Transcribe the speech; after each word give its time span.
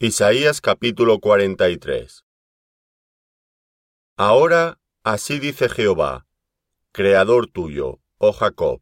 Isaías 0.00 0.60
capítulo 0.60 1.18
43 1.18 2.24
Ahora 4.16 4.78
así 5.02 5.40
dice 5.40 5.68
Jehová, 5.68 6.28
Creador 6.92 7.48
tuyo, 7.48 7.98
oh 8.18 8.32
Jacob, 8.32 8.80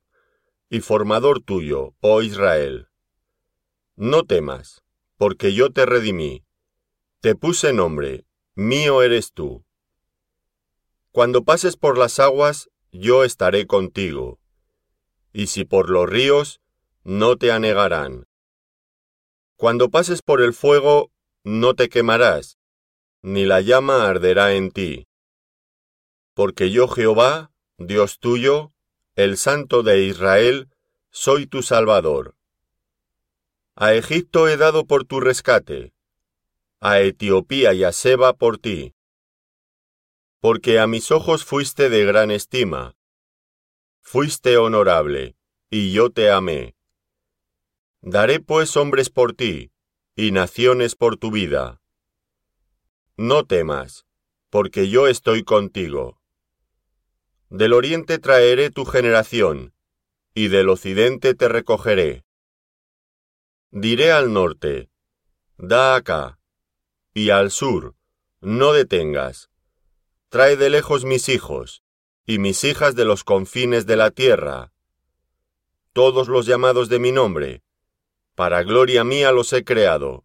y 0.68 0.80
formador 0.80 1.40
tuyo, 1.40 1.94
oh 2.00 2.20
Israel. 2.20 2.90
No 3.94 4.24
temas, 4.24 4.84
porque 5.16 5.54
yo 5.54 5.72
te 5.72 5.86
redimí, 5.86 6.44
te 7.20 7.34
puse 7.34 7.72
nombre, 7.72 8.26
mío 8.54 9.00
eres 9.00 9.32
tú. 9.32 9.64
Cuando 11.12 11.44
pases 11.44 11.78
por 11.78 11.96
las 11.96 12.20
aguas, 12.20 12.68
yo 12.92 13.24
estaré 13.24 13.66
contigo, 13.66 14.38
y 15.32 15.46
si 15.46 15.64
por 15.64 15.88
los 15.88 16.10
ríos, 16.10 16.60
no 17.04 17.38
te 17.38 17.52
anegarán. 17.52 18.26
Cuando 19.56 19.88
pases 19.88 20.20
por 20.20 20.42
el 20.42 20.52
fuego, 20.52 21.10
no 21.42 21.74
te 21.74 21.88
quemarás, 21.88 22.58
ni 23.22 23.46
la 23.46 23.62
llama 23.62 24.06
arderá 24.06 24.52
en 24.52 24.70
ti. 24.70 25.08
Porque 26.34 26.70
yo 26.70 26.88
Jehová, 26.88 27.50
Dios 27.78 28.18
tuyo, 28.18 28.72
el 29.14 29.38
Santo 29.38 29.82
de 29.82 30.04
Israel, 30.04 30.68
soy 31.10 31.46
tu 31.46 31.62
Salvador. 31.62 32.36
A 33.74 33.94
Egipto 33.94 34.46
he 34.46 34.58
dado 34.58 34.86
por 34.86 35.04
tu 35.04 35.20
rescate, 35.20 35.94
a 36.80 37.00
Etiopía 37.00 37.72
y 37.72 37.84
a 37.84 37.92
Seba 37.92 38.34
por 38.34 38.58
ti. 38.58 38.94
Porque 40.38 40.78
a 40.78 40.86
mis 40.86 41.10
ojos 41.10 41.46
fuiste 41.46 41.88
de 41.88 42.04
gran 42.04 42.30
estima, 42.30 42.94
fuiste 44.02 44.58
honorable, 44.58 45.34
y 45.70 45.92
yo 45.92 46.10
te 46.10 46.30
amé. 46.30 46.75
Daré 48.08 48.38
pues 48.38 48.76
hombres 48.76 49.10
por 49.10 49.32
ti, 49.32 49.72
y 50.14 50.30
naciones 50.30 50.94
por 50.94 51.16
tu 51.16 51.32
vida. 51.32 51.82
No 53.16 53.46
temas, 53.46 54.06
porque 54.48 54.88
yo 54.88 55.08
estoy 55.08 55.42
contigo. 55.42 56.22
Del 57.50 57.72
oriente 57.72 58.20
traeré 58.20 58.70
tu 58.70 58.84
generación, 58.84 59.74
y 60.34 60.46
del 60.46 60.68
occidente 60.68 61.34
te 61.34 61.48
recogeré. 61.48 62.24
Diré 63.72 64.12
al 64.12 64.32
norte, 64.32 64.88
da 65.58 65.96
acá, 65.96 66.38
y 67.12 67.30
al 67.30 67.50
sur, 67.50 67.96
no 68.40 68.72
detengas. 68.72 69.50
Trae 70.28 70.56
de 70.56 70.70
lejos 70.70 71.04
mis 71.04 71.28
hijos, 71.28 71.82
y 72.24 72.38
mis 72.38 72.62
hijas 72.62 72.94
de 72.94 73.04
los 73.04 73.24
confines 73.24 73.84
de 73.84 73.96
la 73.96 74.12
tierra. 74.12 74.72
Todos 75.92 76.28
los 76.28 76.46
llamados 76.46 76.88
de 76.88 77.00
mi 77.00 77.10
nombre, 77.10 77.65
para 78.36 78.62
gloria 78.62 79.02
mía 79.02 79.32
los 79.32 79.52
he 79.54 79.64
creado, 79.64 80.24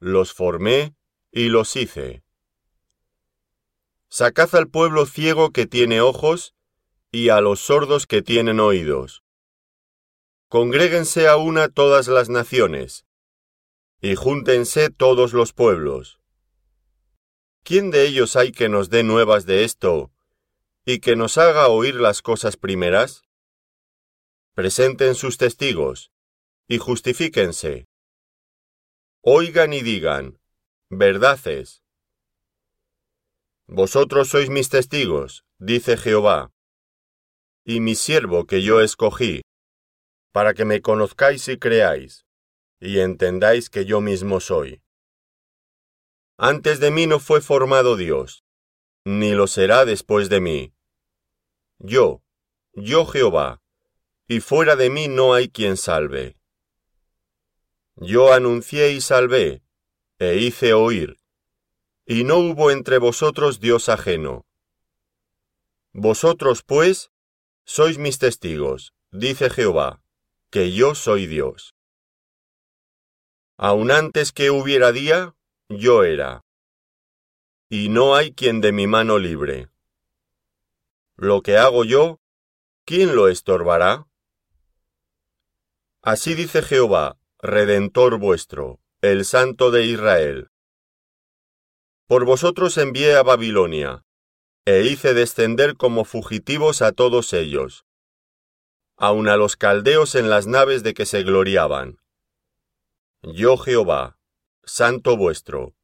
los 0.00 0.32
formé 0.34 0.96
y 1.30 1.48
los 1.48 1.76
hice. 1.76 2.24
Sacad 4.08 4.54
al 4.56 4.68
pueblo 4.68 5.06
ciego 5.06 5.52
que 5.52 5.66
tiene 5.66 6.00
ojos 6.00 6.54
y 7.12 7.28
a 7.28 7.40
los 7.40 7.60
sordos 7.60 8.06
que 8.06 8.20
tienen 8.20 8.58
oídos. 8.58 9.22
Congréguense 10.48 11.28
a 11.28 11.36
una 11.36 11.68
todas 11.68 12.08
las 12.08 12.28
naciones, 12.28 13.06
y 14.00 14.16
júntense 14.16 14.90
todos 14.90 15.32
los 15.32 15.52
pueblos. 15.52 16.18
¿Quién 17.62 17.92
de 17.92 18.06
ellos 18.06 18.34
hay 18.34 18.50
que 18.50 18.68
nos 18.68 18.90
dé 18.90 19.04
nuevas 19.04 19.46
de 19.46 19.62
esto 19.62 20.10
y 20.84 20.98
que 20.98 21.14
nos 21.14 21.38
haga 21.38 21.68
oír 21.68 21.94
las 21.94 22.22
cosas 22.22 22.56
primeras? 22.56 23.22
Presenten 24.54 25.14
sus 25.14 25.38
testigos, 25.38 26.11
y 26.72 26.78
justifíquense. 26.78 27.86
Oigan 29.20 29.74
y 29.74 29.82
digan, 29.82 30.40
verdad 30.88 31.38
es. 31.46 31.82
Vosotros 33.66 34.30
sois 34.30 34.48
mis 34.48 34.70
testigos, 34.70 35.44
dice 35.58 35.98
Jehová, 35.98 36.50
y 37.66 37.80
mi 37.80 37.94
siervo 37.94 38.46
que 38.46 38.62
yo 38.62 38.80
escogí, 38.80 39.42
para 40.32 40.54
que 40.54 40.64
me 40.64 40.80
conozcáis 40.80 41.46
y 41.48 41.58
creáis, 41.58 42.24
y 42.80 43.00
entendáis 43.00 43.68
que 43.68 43.84
yo 43.84 44.00
mismo 44.00 44.40
soy. 44.40 44.80
Antes 46.38 46.80
de 46.80 46.90
mí 46.90 47.06
no 47.06 47.20
fue 47.20 47.42
formado 47.42 47.98
Dios, 47.98 48.44
ni 49.04 49.32
lo 49.32 49.46
será 49.46 49.84
después 49.84 50.30
de 50.30 50.40
mí. 50.40 50.72
Yo, 51.80 52.22
yo 52.72 53.04
Jehová, 53.04 53.60
y 54.26 54.40
fuera 54.40 54.74
de 54.74 54.88
mí 54.88 55.08
no 55.08 55.34
hay 55.34 55.50
quien 55.50 55.76
salve. 55.76 56.38
Yo 58.04 58.32
anuncié 58.32 58.90
y 58.90 59.00
salvé, 59.00 59.62
e 60.18 60.36
hice 60.36 60.74
oír, 60.74 61.18
y 62.04 62.24
no 62.24 62.38
hubo 62.38 62.72
entre 62.72 62.98
vosotros 62.98 63.60
Dios 63.60 63.88
ajeno. 63.88 64.44
Vosotros, 65.92 66.64
pues, 66.64 67.12
sois 67.64 67.98
mis 67.98 68.18
testigos, 68.18 68.92
dice 69.12 69.50
Jehová, 69.50 70.02
que 70.50 70.72
yo 70.72 70.96
soy 70.96 71.28
Dios. 71.28 71.76
Aun 73.56 73.92
antes 73.92 74.32
que 74.32 74.50
hubiera 74.50 74.90
día, 74.90 75.36
yo 75.68 76.02
era. 76.02 76.44
Y 77.68 77.88
no 77.88 78.16
hay 78.16 78.32
quien 78.32 78.60
de 78.60 78.72
mi 78.72 78.88
mano 78.88 79.20
libre. 79.20 79.68
Lo 81.14 81.42
que 81.42 81.56
hago 81.56 81.84
yo, 81.84 82.20
¿quién 82.84 83.14
lo 83.14 83.28
estorbará? 83.28 84.08
Así 86.02 86.34
dice 86.34 86.62
Jehová, 86.62 87.21
Redentor 87.44 88.20
vuestro, 88.20 88.78
el 89.00 89.24
Santo 89.24 89.72
de 89.72 89.84
Israel. 89.84 90.50
Por 92.06 92.24
vosotros 92.24 92.78
envié 92.78 93.16
a 93.16 93.24
Babilonia, 93.24 94.04
e 94.64 94.82
hice 94.82 95.12
descender 95.12 95.76
como 95.76 96.04
fugitivos 96.04 96.82
a 96.82 96.92
todos 96.92 97.32
ellos, 97.32 97.84
aun 98.96 99.28
a 99.28 99.36
los 99.36 99.56
caldeos 99.56 100.14
en 100.14 100.30
las 100.30 100.46
naves 100.46 100.84
de 100.84 100.94
que 100.94 101.04
se 101.04 101.24
gloriaban. 101.24 101.98
Yo 103.22 103.56
Jehová, 103.56 104.20
Santo 104.62 105.16
vuestro, 105.16 105.74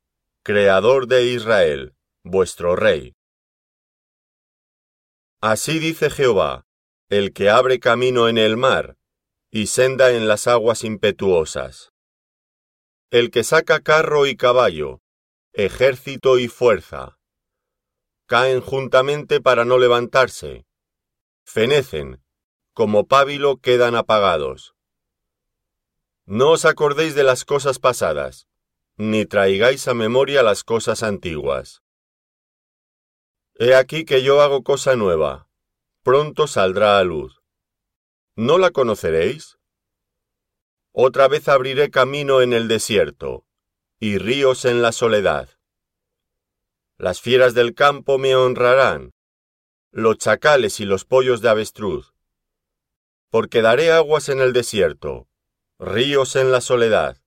Creador 0.45 1.09
de 1.09 1.25
Israel, 1.25 1.97
vuestro 2.23 2.77
Rey. 2.77 3.17
Así 5.41 5.81
dice 5.81 6.09
Jehová, 6.09 6.69
el 7.09 7.33
que 7.33 7.51
abre 7.51 7.81
camino 7.81 8.29
en 8.29 8.39
el 8.39 8.57
mar, 8.57 8.98
y 9.51 9.69
senda 9.69 10.13
en 10.13 10.29
las 10.29 10.47
aguas 10.47 10.85
impetuosas. 10.85 11.93
El 13.11 13.31
que 13.31 13.45
saca 13.45 13.81
carro 13.81 14.27
y 14.27 14.37
caballo, 14.37 15.01
ejército 15.53 16.39
y 16.39 16.49
fuerza, 16.49 17.19
caen 18.27 18.61
juntamente 18.61 19.41
para 19.41 19.65
no 19.65 19.79
levantarse, 19.79 20.67
fenecen, 21.45 22.23
como 22.75 23.07
pábilo 23.07 23.57
quedan 23.57 23.97
apagados. 23.97 24.75
No 26.27 26.51
os 26.51 26.67
acordéis 26.67 27.15
de 27.15 27.25
las 27.25 27.47
cosas 27.47 27.79
pasadas, 27.79 28.47
ni 28.97 29.25
traigáis 29.25 29.89
a 29.89 29.95
memoria 29.95 30.43
las 30.43 30.63
cosas 30.63 31.03
antiguas. 31.03 31.83
He 33.55 33.75
aquí 33.75 34.05
que 34.05 34.23
yo 34.23 34.43
hago 34.43 34.63
cosa 34.63 34.95
nueva, 34.95 35.49
pronto 36.03 36.47
saldrá 36.47 36.99
a 36.99 37.05
luz. 37.05 37.38
¿No 38.41 38.57
la 38.57 38.71
conoceréis? 38.71 39.59
Otra 40.93 41.27
vez 41.27 41.49
abriré 41.49 41.91
camino 41.91 42.41
en 42.41 42.53
el 42.53 42.69
desierto, 42.69 43.45
y 43.99 44.19
ríos 44.19 44.65
en 44.65 44.81
la 44.81 44.93
soledad. 44.93 45.49
Las 46.99 47.21
fieras 47.21 47.55
del 47.55 47.75
campo 47.75 48.17
me 48.17 48.37
honrarán, 48.37 49.11
los 49.91 50.19
chacales 50.19 50.79
y 50.79 50.85
los 50.85 51.05
pollos 51.05 51.41
de 51.41 51.49
avestruz, 51.49 52.15
porque 53.29 53.61
daré 53.61 53.91
aguas 53.91 54.29
en 54.29 54.41
el 54.41 54.53
desierto, 54.53 55.27
ríos 55.81 56.37
en 56.37 56.53
la 56.53 56.61
soledad, 56.61 57.21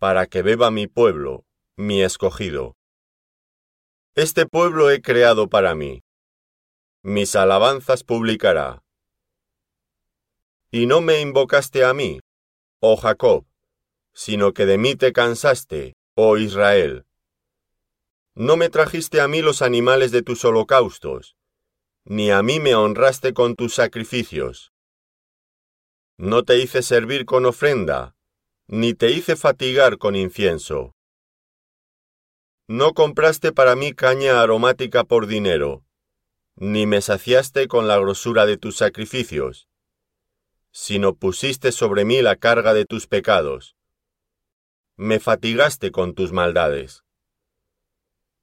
para 0.00 0.26
que 0.26 0.42
beba 0.42 0.72
mi 0.72 0.88
pueblo, 0.88 1.46
mi 1.76 2.02
escogido. 2.02 2.76
Este 4.16 4.46
pueblo 4.46 4.90
he 4.90 5.00
creado 5.00 5.48
para 5.48 5.76
mí. 5.76 6.02
Mis 7.04 7.36
alabanzas 7.36 8.02
publicará. 8.02 8.82
Y 10.72 10.86
no 10.86 11.00
me 11.00 11.20
invocaste 11.20 11.84
a 11.84 11.92
mí, 11.92 12.20
oh 12.78 12.96
Jacob, 12.96 13.44
sino 14.12 14.52
que 14.52 14.66
de 14.66 14.78
mí 14.78 14.94
te 14.94 15.12
cansaste, 15.12 15.96
oh 16.14 16.36
Israel. 16.36 17.06
No 18.36 18.56
me 18.56 18.68
trajiste 18.68 19.20
a 19.20 19.26
mí 19.26 19.42
los 19.42 19.62
animales 19.62 20.12
de 20.12 20.22
tus 20.22 20.44
holocaustos, 20.44 21.36
ni 22.04 22.30
a 22.30 22.44
mí 22.44 22.60
me 22.60 22.76
honraste 22.76 23.34
con 23.34 23.56
tus 23.56 23.74
sacrificios. 23.74 24.72
No 26.16 26.44
te 26.44 26.58
hice 26.58 26.82
servir 26.82 27.26
con 27.26 27.46
ofrenda, 27.46 28.14
ni 28.68 28.94
te 28.94 29.10
hice 29.10 29.34
fatigar 29.34 29.98
con 29.98 30.14
incienso. 30.14 30.94
No 32.68 32.94
compraste 32.94 33.50
para 33.50 33.74
mí 33.74 33.92
caña 33.92 34.40
aromática 34.40 35.02
por 35.02 35.26
dinero, 35.26 35.84
ni 36.54 36.86
me 36.86 37.00
saciaste 37.00 37.66
con 37.66 37.88
la 37.88 37.98
grosura 37.98 38.46
de 38.46 38.56
tus 38.56 38.76
sacrificios 38.76 39.69
sino 40.72 41.14
pusiste 41.14 41.72
sobre 41.72 42.04
mí 42.04 42.22
la 42.22 42.36
carga 42.36 42.74
de 42.74 42.84
tus 42.84 43.06
pecados. 43.06 43.76
me 44.96 45.18
fatigaste 45.18 45.92
con 45.92 46.14
tus 46.14 46.30
maldades. 46.30 47.04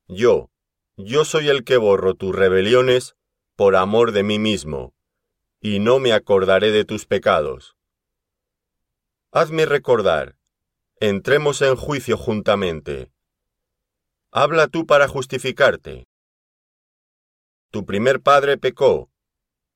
Yo, 0.08 0.50
yo 0.96 1.24
soy 1.24 1.50
el 1.50 1.64
que 1.64 1.78
borro 1.78 2.16
tus 2.16 2.36
rebeliones 2.36 3.16
por 3.56 3.76
amor 3.76 4.12
de 4.12 4.24
mí 4.24 4.40
mismo, 4.40 4.96
y 5.62 5.78
no 5.78 6.00
me 6.00 6.14
acordaré 6.14 6.72
de 6.72 6.84
tus 6.84 7.06
pecados. 7.06 7.78
Hazme 9.32 9.68
recordar, 9.68 10.36
entremos 11.00 11.62
en 11.62 11.76
juicio 11.76 12.18
juntamente. 12.18 13.12
Habla 14.32 14.68
tú 14.68 14.88
para 14.88 15.08
justificarte. 15.08 16.08
Tu 17.70 17.86
primer 17.86 18.22
padre 18.22 18.58
pecó, 18.58 19.12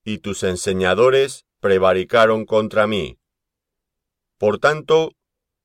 y 0.03 0.17
tus 0.17 0.41
enseñadores 0.41 1.45
prevaricaron 1.61 2.45
contra 2.45 2.87
mí. 2.87 3.17
Por 4.37 4.57
tanto, 4.57 5.11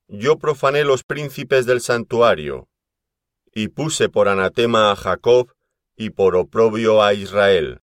yo 0.07 0.37
profané 0.37 0.85
los 0.85 1.03
príncipes 1.03 1.65
del 1.65 1.81
santuario, 1.81 2.69
y 3.53 3.67
puse 3.69 4.07
por 4.07 4.29
anatema 4.29 4.91
a 4.91 4.95
Jacob 4.95 5.51
y 5.97 6.11
por 6.11 6.35
oprobio 6.35 7.03
a 7.03 7.13
Israel. 7.13 7.81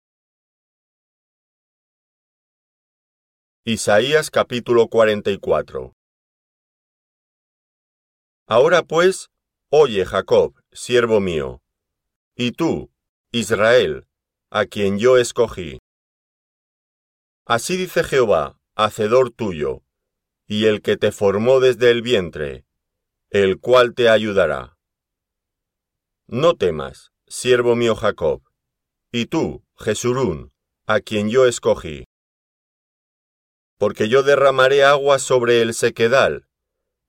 Isaías 3.64 4.30
capítulo 4.30 4.88
44 4.88 5.94
Ahora 8.48 8.82
pues, 8.82 9.28
oye 9.70 10.04
Jacob, 10.04 10.60
siervo 10.72 11.20
mío, 11.20 11.62
y 12.34 12.50
tú, 12.50 12.90
Israel, 13.30 14.08
a 14.50 14.66
quien 14.66 14.98
yo 14.98 15.18
escogí. 15.18 15.78
Así 17.44 17.76
dice 17.76 18.04
Jehová, 18.04 18.60
hacedor 18.74 19.30
tuyo, 19.30 19.82
y 20.46 20.66
el 20.66 20.82
que 20.82 20.96
te 20.96 21.12
formó 21.12 21.60
desde 21.60 21.90
el 21.90 22.02
vientre, 22.02 22.64
el 23.30 23.60
cual 23.60 23.94
te 23.94 24.08
ayudará. 24.08 24.76
No 26.26 26.56
temas, 26.56 27.12
siervo 27.26 27.76
mío 27.76 27.94
Jacob, 27.96 28.42
y 29.12 29.26
tú, 29.26 29.64
Jesurún, 29.78 30.52
a 30.86 31.00
quien 31.00 31.30
yo 31.30 31.46
escogí. 31.46 32.04
Porque 33.78 34.08
yo 34.08 34.22
derramaré 34.22 34.84
agua 34.84 35.18
sobre 35.18 35.62
el 35.62 35.74
sequedal, 35.74 36.48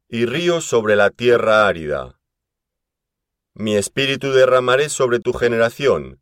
y 0.07 0.25
ríos 0.25 0.65
sobre 0.65 0.95
la 0.95 1.09
tierra 1.09 1.67
árida. 1.67 2.19
Mi 3.53 3.75
espíritu 3.75 4.31
derramaré 4.31 4.89
sobre 4.89 5.19
tu 5.19 5.33
generación, 5.33 6.21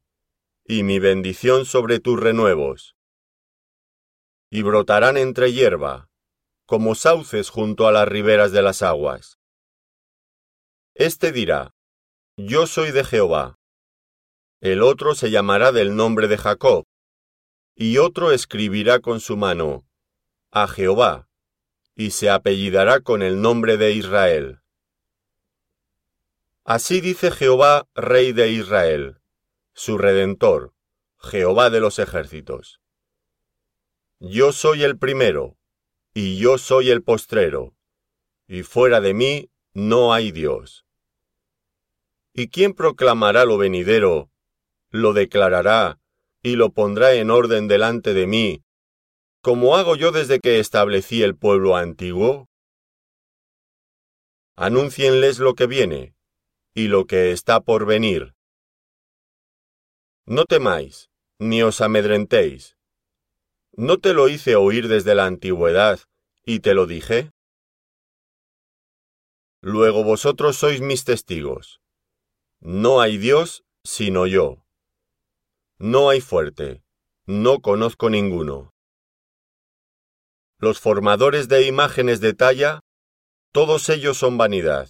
y 0.66 0.84
mi 0.84 1.00
bendición 1.00 1.66
sobre 1.66 2.00
tus 2.00 2.20
renuevos. 2.20 2.96
Y 4.50 4.64
brotarán 4.64 5.18
entre 5.18 5.54
hierba, 5.54 6.10
como 6.66 6.96
sauces 6.96 7.50
junto 7.50 7.88
a 7.88 7.92
las 7.92 8.08
riberas 8.08 8.52
de 8.52 8.62
las 8.62 8.82
aguas. 8.82 9.40
Este 10.96 11.32
dirá, 11.32 11.74
yo 12.36 12.68
soy 12.68 12.92
de 12.92 13.04
Jehová. 13.04 13.60
El 14.60 14.82
otro 14.82 15.16
se 15.16 15.32
llamará 15.32 15.72
del 15.72 15.96
nombre 15.96 16.28
de 16.28 16.38
Jacob, 16.38 16.86
y 17.76 17.98
otro 17.98 18.32
escribirá 18.32 19.00
con 19.00 19.20
su 19.20 19.38
mano, 19.38 19.86
a 20.52 20.68
Jehová, 20.68 21.30
y 21.96 22.12
se 22.12 22.30
apellidará 22.30 23.02
con 23.02 23.22
el 23.22 23.42
nombre 23.42 23.78
de 23.78 23.92
Israel. 23.92 24.62
Así 26.64 27.02
dice 27.02 27.32
Jehová, 27.32 27.88
Rey 27.96 28.32
de 28.32 28.50
Israel, 28.50 29.22
su 29.74 29.98
Redentor, 29.98 30.74
Jehová 31.18 31.70
de 31.70 31.80
los 31.80 32.00
ejércitos. 32.00 32.80
Yo 34.22 34.52
soy 34.52 34.84
el 34.84 34.98
primero, 34.98 35.58
y 36.14 36.38
yo 36.38 36.58
soy 36.58 36.90
el 36.90 37.04
postrero, 37.04 37.74
y 38.48 38.64
fuera 38.64 39.00
de 39.00 39.14
mí 39.14 39.50
no 39.74 40.14
hay 40.14 40.34
Dios. 40.34 40.86
¿Y 42.34 42.50
quién 42.50 42.74
proclamará 42.74 43.46
lo 43.46 43.58
venidero, 43.58 44.30
lo 44.90 45.14
declarará 45.14 46.02
y 46.44 46.58
lo 46.58 46.72
pondrá 46.72 47.14
en 47.14 47.32
orden 47.32 47.70
delante 47.70 48.14
de 48.14 48.28
mí, 48.28 48.64
como 49.42 49.78
hago 49.78 49.96
yo 49.96 50.12
desde 50.12 50.42
que 50.42 50.60
establecí 50.60 51.24
el 51.24 51.38
pueblo 51.38 51.78
antiguo? 51.78 52.50
Anúncienles 54.58 55.40
lo 55.40 55.54
que 55.54 55.66
viene 55.66 56.14
y 56.74 56.90
lo 56.90 57.06
que 57.06 57.32
está 57.32 57.62
por 57.62 57.86
venir. 57.86 58.36
No 60.26 60.44
temáis, 60.44 61.10
ni 61.40 61.64
os 61.64 61.80
amedrentéis. 61.80 62.79
¿No 63.82 63.98
te 63.98 64.14
lo 64.14 64.28
hice 64.28 64.58
oír 64.58 64.90
desde 64.90 65.16
la 65.16 65.26
antigüedad 65.26 66.02
y 66.44 66.60
te 66.60 66.74
lo 66.74 66.86
dije? 66.86 67.32
Luego 69.62 70.04
vosotros 70.04 70.58
sois 70.58 70.82
mis 70.82 71.06
testigos. 71.06 71.80
No 72.60 73.00
hay 73.00 73.18
Dios 73.18 73.64
sino 73.86 74.28
yo. 74.28 74.66
No 75.78 76.10
hay 76.10 76.20
fuerte, 76.20 76.84
no 77.26 77.62
conozco 77.62 78.10
ninguno. 78.10 78.74
Los 80.58 80.82
formadores 80.82 81.48
de 81.48 81.66
imágenes 81.66 82.20
de 82.20 82.34
talla, 82.34 82.82
todos 83.54 83.88
ellos 83.88 84.18
son 84.18 84.38
vanidad, 84.38 84.90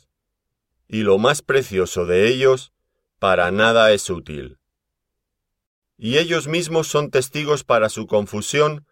y 0.88 1.03
lo 1.03 1.19
más 1.19 1.44
precioso 1.44 2.07
de 2.07 2.27
ellos 2.27 2.74
para 3.19 3.51
nada 3.51 3.92
es 3.92 4.09
útil. 4.09 4.58
Y 6.00 6.18
ellos 6.18 6.48
mismos 6.48 6.88
son 6.88 7.12
testigos 7.12 7.63
para 7.63 7.90
su 7.90 8.07
confusión 8.07 8.88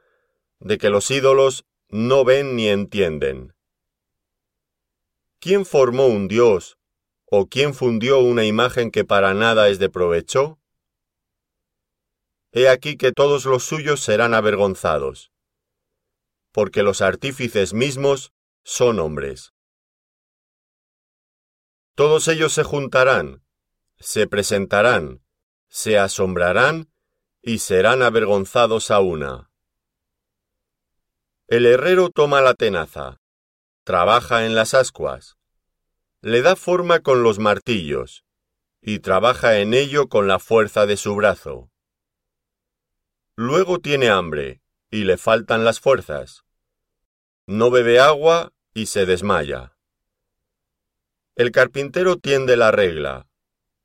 de 0.60 0.78
que 0.78 0.92
los 0.92 1.10
ídolos 1.10 1.66
no 1.90 2.24
ven 2.24 2.56
ni 2.56 2.68
entienden. 2.68 3.56
¿Quién 5.40 5.66
formó 5.66 6.06
un 6.06 6.28
dios 6.28 6.78
¿O 7.30 7.48
quién 7.48 7.74
fundió 7.74 8.20
una 8.20 8.46
imagen 8.46 8.90
que 8.90 9.04
para 9.04 9.34
nada 9.34 9.68
es 9.68 9.80
de 9.80 9.90
provecho? 9.90 10.62
He 12.54 12.70
aquí 12.70 12.96
que 12.96 13.12
todos 13.12 13.44
los 13.44 13.66
suyos 13.66 14.00
serán 14.00 14.34
avergonzados, 14.34 15.34
porque 16.54 16.84
los 16.84 17.02
artífices 17.02 17.74
mismos 17.74 18.32
son 18.64 19.00
hombres. 19.00 19.54
Todos 21.96 22.30
ellos 22.30 22.54
se 22.54 22.64
juntarán, 22.64 23.44
se 24.00 24.26
presentarán, 24.28 25.22
se 25.68 25.98
asombrarán 25.98 26.90
y 27.42 27.60
serán 27.60 28.02
avergonzados 28.02 28.92
a 28.92 29.00
una. 29.00 29.50
El 31.48 31.66
herrero 31.66 32.10
toma 32.10 32.42
la 32.42 32.54
tenaza, 32.54 33.22
trabaja 33.84 34.46
en 34.46 34.54
las 34.54 34.74
ascuas, 34.74 35.38
le 36.22 36.42
da 36.42 36.56
forma 36.56 37.00
con 37.00 37.24
los 37.24 37.40
martillos, 37.40 38.26
y 38.82 39.00
trabaja 39.00 39.60
en 39.60 39.74
ello 39.74 40.10
con 40.10 40.28
la 40.28 40.40
fuerza 40.40 40.86
de 40.86 40.98
su 40.98 41.16
brazo. 41.16 41.72
Luego 43.36 43.80
tiene 43.80 44.10
hambre, 44.10 44.62
y 44.90 45.04
le 45.04 45.18
faltan 45.18 45.64
las 45.64 45.80
fuerzas. 45.80 46.44
No 47.46 47.70
bebe 47.70 48.00
agua 48.00 48.52
y 48.74 48.88
se 48.88 49.06
desmaya. 49.06 49.78
El 51.36 51.52
carpintero 51.52 52.18
tiende 52.18 52.58
la 52.58 52.72
regla, 52.72 53.28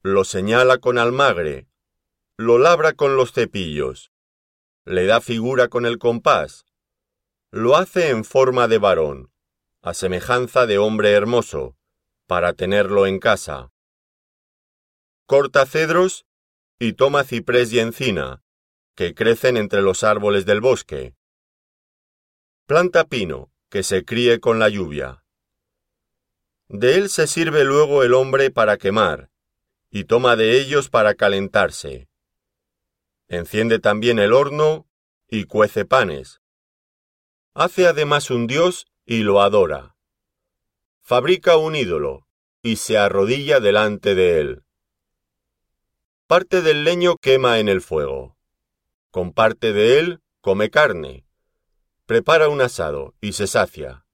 lo 0.02 0.25
señala 0.25 0.78
con 0.78 0.99
almagre, 0.99 1.68
lo 2.42 2.58
labra 2.58 2.92
con 2.92 3.16
los 3.16 3.32
cepillos, 3.32 4.12
le 4.84 5.06
da 5.06 5.20
figura 5.20 5.68
con 5.68 5.87
el 5.87 5.99
compás, 5.99 6.66
lo 7.50 7.76
hace 7.76 8.11
en 8.11 8.25
forma 8.25 8.66
de 8.66 8.78
varón, 8.78 9.30
a 9.80 9.94
semejanza 9.94 10.66
de 10.66 10.78
hombre 10.78 11.12
hermoso, 11.12 11.76
para 12.26 12.52
tenerlo 12.54 13.06
en 13.06 13.18
casa. 13.18 13.72
Corta 15.26 15.66
cedros 15.66 16.26
y 16.78 16.94
toma 16.94 17.25
ciprés 17.25 17.72
y 17.72 17.78
encina, 17.78 18.42
que 18.94 19.14
crecen 19.14 19.56
entre 19.56 19.82
los 19.82 20.02
árboles 20.02 20.44
del 20.44 20.61
bosque. 20.61 21.14
Planta 22.66 23.04
pino, 23.04 23.52
que 23.68 23.82
se 23.82 24.04
críe 24.04 24.40
con 24.40 24.58
la 24.58 24.68
lluvia. 24.68 25.25
De 26.68 26.96
él 26.96 27.08
se 27.08 27.26
sirve 27.26 27.64
luego 27.64 28.02
el 28.02 28.14
hombre 28.14 28.50
para 28.50 28.78
quemar, 28.78 29.30
y 29.90 30.04
toma 30.04 30.37
de 30.37 30.58
ellos 30.61 30.88
para 30.88 31.14
calentarse. 31.14 32.08
Enciende 33.32 33.80
también 33.80 34.20
el 34.20 34.32
horno 34.32 34.86
y 35.28 35.46
cuece 35.46 35.84
panes. 35.84 36.40
Hace 37.54 37.88
además 37.88 38.30
un 38.30 38.46
dios 38.46 38.86
y 39.04 39.24
lo 39.24 39.42
adora 39.42 39.92
fabrica 41.02 41.56
un 41.56 41.74
ídolo 41.74 42.26
y 42.62 42.76
se 42.76 42.96
arrodilla 42.96 43.60
delante 43.60 44.14
de 44.14 44.40
él. 44.40 44.62
Parte 46.26 46.62
del 46.62 46.84
leño 46.84 47.16
quema 47.16 47.58
en 47.58 47.68
el 47.68 47.82
fuego. 47.82 48.38
Con 49.10 49.32
parte 49.32 49.72
de 49.72 49.98
él 49.98 50.20
come 50.40 50.70
carne. 50.70 51.26
Prepara 52.06 52.48
un 52.48 52.60
asado 52.60 53.14
y 53.20 53.32
se 53.32 53.46
sacia. 53.46 54.06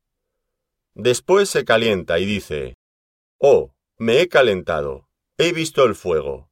Después 0.94 1.48
se 1.48 1.64
calienta 1.64 2.18
y 2.18 2.24
dice, 2.24 2.76
Oh, 3.38 3.74
me 3.96 4.20
he 4.20 4.28
calentado, 4.28 5.08
he 5.36 5.52
visto 5.52 5.84
el 5.84 5.94
fuego. 5.94 6.50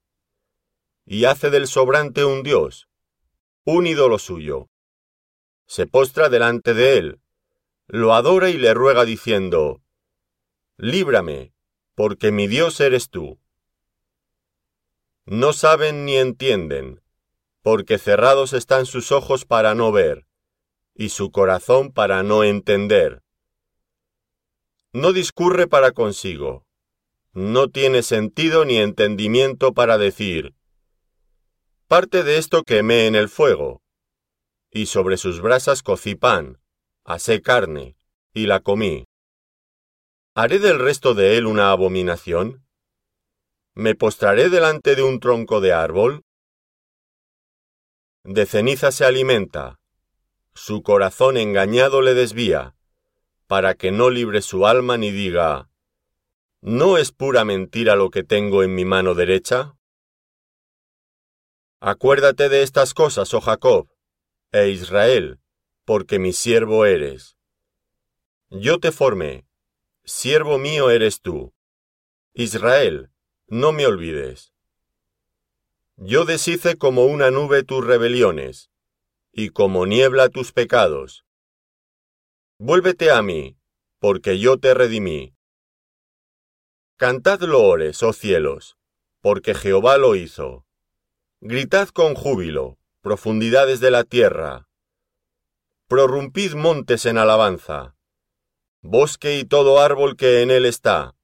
Y 1.09 1.25
hace 1.27 1.51
del 1.51 1.69
sobrante 1.69 2.25
un 2.25 2.43
dios, 2.43 2.89
un 3.65 3.87
ídolo 3.87 4.19
suyo. 4.19 4.69
Se 5.67 5.87
postra 5.87 6.29
delante 6.29 6.75
de 6.75 6.99
él, 6.99 7.21
lo 7.87 8.13
adora 8.13 8.51
y 8.51 8.59
le 8.59 8.75
ruega 8.75 9.05
diciendo, 9.05 9.81
líbrame, 10.77 11.53
porque 11.95 12.33
mi 12.33 12.49
Dios 12.49 12.81
eres 12.81 13.09
tú. 13.09 13.39
No 15.27 15.53
saben 15.53 16.05
ni 16.05 16.17
entienden, 16.17 17.01
porque 17.63 17.99
cerrados 17.99 18.53
están 18.53 18.85
sus 18.85 19.13
ojos 19.13 19.45
para 19.45 19.77
no 19.77 19.93
ver, 19.93 20.27
y 20.93 21.11
su 21.11 21.31
corazón 21.31 21.93
para 21.93 22.25
no 22.25 22.43
entender. 22.43 23.23
No 24.93 25.13
discurre 25.13 25.69
para 25.69 25.93
consigo, 25.93 26.67
no 27.33 27.69
tiene 27.69 28.03
sentido 28.03 28.65
ni 28.65 28.79
entendimiento 28.79 29.73
para 29.73 29.99
decir, 29.99 30.56
parte 31.87 32.25
de 32.25 32.39
esto 32.39 32.65
quemé 32.65 33.07
en 33.07 33.15
el 33.15 33.29
fuego, 33.29 33.81
y 34.73 34.87
sobre 34.87 35.17
sus 35.17 35.41
brasas 35.41 35.85
cocí 35.85 36.17
pan, 36.17 36.61
asé 37.05 37.41
carne, 37.41 37.97
y 38.35 38.47
la 38.47 38.61
comí. 38.61 39.05
¿Haré 40.35 40.59
del 40.59 40.81
resto 40.81 41.15
de 41.15 41.37
él 41.39 41.47
una 41.47 41.71
abominación? 41.71 42.67
¿Me 43.75 43.95
postraré 43.95 44.49
delante 44.49 44.97
de 44.97 45.05
un 45.05 45.21
tronco 45.21 45.61
de 45.61 45.73
árbol? 45.73 46.25
De 48.25 48.47
ceniza 48.47 48.91
se 48.91 49.05
alimenta, 49.05 49.79
su 50.55 50.83
corazón 50.83 51.37
engañado 51.37 52.03
le 52.03 52.15
desvía, 52.15 52.75
para 53.47 53.75
que 53.75 53.93
no 53.93 54.11
libre 54.11 54.43
su 54.43 54.67
alma 54.67 54.97
ni 54.97 55.13
diga, 55.13 55.71
¿no 56.63 56.99
es 56.99 57.13
pura 57.13 57.45
mentira 57.45 57.95
lo 57.95 58.11
que 58.11 58.25
tengo 58.25 58.65
en 58.65 58.75
mi 58.75 58.85
mano 58.85 59.15
derecha? 59.15 59.76
Acuérdate 61.81 62.49
de 62.49 62.63
estas 62.63 62.95
cosas, 62.95 63.33
oh 63.35 63.41
Jacob, 63.41 63.89
e 64.51 64.71
Israel, 64.71 65.41
porque 65.85 66.19
mi 66.19 66.33
siervo 66.33 66.87
eres. 66.87 67.37
Yo 68.49 68.79
te 68.81 68.93
formé, 68.93 69.47
siervo 70.05 70.59
mío 70.59 70.91
eres 70.91 71.21
tú. 71.21 71.53
Israel, 72.33 73.11
no 73.47 73.73
me 73.73 73.87
olvides. 73.87 74.53
Yo 75.97 76.25
deshice 76.25 76.77
como 76.77 77.07
una 77.07 77.31
nube 77.31 77.63
tus 77.63 77.85
rebeliones, 77.85 78.71
y 79.33 79.51
como 79.51 79.87
niebla 79.87 80.29
tus 80.29 80.53
pecados. 80.53 81.25
Vuélvete 82.59 83.11
a 83.11 83.23
mí, 83.23 83.59
porque 83.99 84.39
yo 84.39 84.59
te 84.59 84.73
redimí. 84.75 85.35
Cantad 86.97 87.41
loores, 87.41 88.03
oh 88.03 88.13
cielos, 88.13 88.79
porque 89.21 89.55
Jehová 89.55 89.99
lo 89.99 90.15
hizo. 90.15 90.66
Gritad 91.43 91.91
con 91.91 92.15
júbilo, 92.15 92.79
profundidades 93.03 93.79
de 93.81 93.91
la 93.91 94.05
tierra. 94.05 94.67
Prorrumpid 95.87 96.55
montes 96.55 97.05
en 97.05 97.19
alabanza, 97.19 97.95
bosque 98.81 99.39
y 99.39 99.45
todo 99.45 99.81
árbol 99.81 100.17
que 100.17 100.41
en 100.41 100.51
él 100.51 100.65
está, 100.65 101.15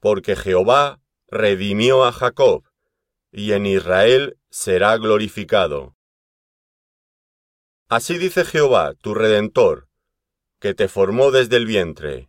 porque 0.00 0.34
Jehová 0.34 1.00
redimió 1.28 2.04
a 2.04 2.10
Jacob 2.10 2.64
y 3.30 3.52
en 3.52 3.66
Israel 3.66 4.40
será 4.50 4.96
glorificado. 4.98 5.96
Así 7.88 8.18
dice 8.18 8.44
Jehová, 8.44 8.94
tu 8.94 9.14
Redentor, 9.14 9.88
que 10.58 10.74
te 10.74 10.88
formó 10.88 11.30
desde 11.30 11.58
el 11.58 11.66
vientre. 11.66 12.28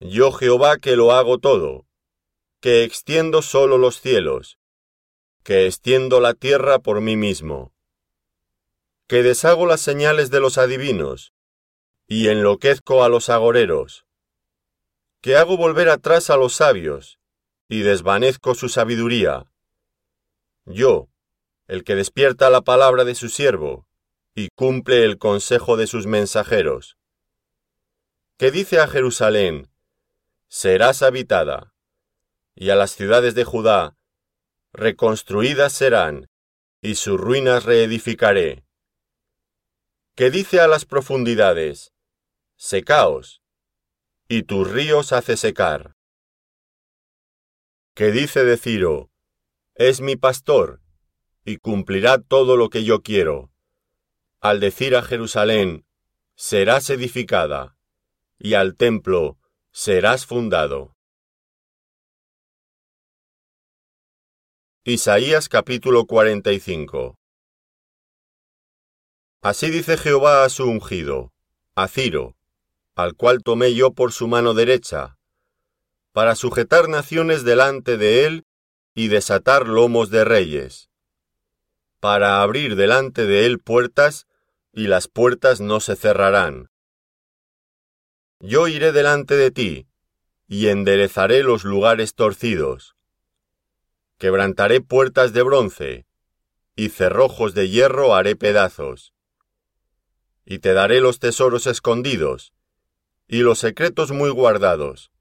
Yo 0.00 0.32
Jehová 0.32 0.78
que 0.78 0.96
lo 0.96 1.12
hago 1.12 1.38
todo, 1.38 1.86
que 2.60 2.82
extiendo 2.82 3.42
solo 3.42 3.78
los 3.78 4.00
cielos, 4.00 4.57
que 5.42 5.66
extiendo 5.66 6.20
la 6.20 6.34
tierra 6.34 6.78
por 6.78 7.00
mí 7.00 7.16
mismo, 7.16 7.72
que 9.06 9.22
deshago 9.22 9.66
las 9.66 9.80
señales 9.80 10.30
de 10.30 10.40
los 10.40 10.58
adivinos, 10.58 11.32
y 12.06 12.28
enloquezco 12.28 13.04
a 13.04 13.08
los 13.08 13.28
agoreros, 13.28 14.06
que 15.20 15.36
hago 15.36 15.56
volver 15.56 15.88
atrás 15.88 16.30
a 16.30 16.36
los 16.36 16.54
sabios, 16.54 17.18
y 17.68 17.80
desvanezco 17.80 18.54
su 18.54 18.68
sabiduría, 18.68 19.50
yo, 20.64 21.08
el 21.66 21.84
que 21.84 21.94
despierta 21.94 22.48
la 22.50 22.62
palabra 22.62 23.04
de 23.04 23.14
su 23.14 23.28
siervo, 23.28 23.86
y 24.34 24.48
cumple 24.54 25.04
el 25.04 25.18
consejo 25.18 25.76
de 25.76 25.86
sus 25.86 26.06
mensajeros. 26.06 26.96
Que 28.38 28.50
dice 28.50 28.78
a 28.80 28.86
Jerusalén, 28.86 29.70
serás 30.48 31.02
habitada, 31.02 31.74
y 32.54 32.70
a 32.70 32.76
las 32.76 32.92
ciudades 32.92 33.34
de 33.34 33.44
Judá, 33.44 33.97
reconstruidas 34.78 35.72
serán, 35.72 36.30
y 36.80 36.94
sus 36.94 37.20
ruinas 37.20 37.64
reedificaré. 37.64 38.64
Que 40.14 40.30
dice 40.30 40.60
a 40.60 40.68
las 40.68 40.84
profundidades, 40.84 41.92
secaos, 42.56 43.42
y 44.28 44.44
tus 44.44 44.70
ríos 44.70 45.12
hace 45.12 45.36
secar. 45.36 45.96
Que 47.94 48.12
dice 48.12 48.44
de 48.44 48.56
Ciro, 48.56 49.10
es 49.74 50.00
mi 50.00 50.16
pastor, 50.16 50.80
y 51.44 51.56
cumplirá 51.56 52.18
todo 52.18 52.56
lo 52.56 52.70
que 52.70 52.84
yo 52.84 53.02
quiero. 53.02 53.50
Al 54.40 54.60
decir 54.60 54.94
a 54.94 55.02
Jerusalén, 55.02 55.86
serás 56.36 56.90
edificada, 56.90 57.76
y 58.38 58.54
al 58.54 58.76
templo, 58.76 59.38
serás 59.72 60.26
fundado. 60.26 60.97
Isaías 64.90 65.50
capítulo 65.50 66.06
45 66.06 67.18
Así 69.42 69.68
dice 69.68 69.98
Jehová 69.98 70.44
a 70.44 70.48
su 70.48 70.64
ungido, 70.64 71.30
a 71.74 71.88
Ciro, 71.88 72.38
al 72.94 73.14
cual 73.14 73.42
tomé 73.42 73.74
yo 73.74 73.92
por 73.92 74.12
su 74.12 74.28
mano 74.28 74.54
derecha, 74.54 75.18
para 76.12 76.34
sujetar 76.34 76.88
naciones 76.88 77.44
delante 77.44 77.98
de 77.98 78.24
él 78.24 78.46
y 78.94 79.08
desatar 79.08 79.68
lomos 79.68 80.08
de 80.08 80.24
reyes, 80.24 80.88
para 82.00 82.40
abrir 82.40 82.74
delante 82.74 83.26
de 83.26 83.44
él 83.44 83.58
puertas, 83.58 84.26
y 84.72 84.86
las 84.86 85.06
puertas 85.06 85.60
no 85.60 85.80
se 85.80 85.96
cerrarán. 85.96 86.70
Yo 88.40 88.68
iré 88.68 88.92
delante 88.92 89.36
de 89.36 89.50
ti, 89.50 89.86
y 90.46 90.68
enderezaré 90.68 91.42
los 91.42 91.64
lugares 91.64 92.14
torcidos. 92.14 92.94
Quebrantaré 94.18 94.80
puertas 94.80 95.32
de 95.32 95.42
bronce, 95.42 96.06
y 96.76 96.90
cerrojos 96.90 97.54
de 97.54 97.68
hierro 97.68 98.14
haré 98.14 98.36
pedazos. 98.36 99.14
Y 100.44 100.58
te 100.58 100.72
daré 100.72 101.00
los 101.00 101.18
tesoros 101.18 101.66
escondidos, 101.66 102.52
y 103.26 103.38
los 103.38 103.58
secretos 103.58 104.10
muy 104.10 104.30
guardados, 104.30 105.12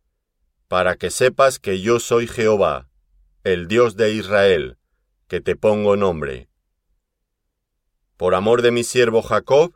para 0.67 0.95
que 0.95 1.11
sepas 1.11 1.59
que 1.59 1.81
yo 1.81 1.99
soy 1.99 2.27
Jehová 2.27 2.89
el 3.47 3.69
Dios 3.69 3.95
de 3.95 4.11
Israel, 4.11 4.77
que 5.29 5.39
te 5.39 5.55
pongo 5.55 5.95
nombre. 5.95 6.49
Por 8.17 8.35
amor 8.35 8.61
de 8.61 8.71
mi 8.71 8.83
siervo 8.83 9.21
Jacob 9.21 9.73